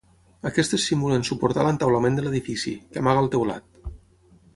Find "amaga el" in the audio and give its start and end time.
3.05-3.31